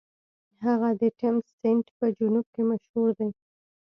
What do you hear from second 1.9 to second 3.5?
په جنوب کې مشهور دی.